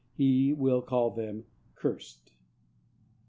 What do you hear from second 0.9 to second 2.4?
them cursed.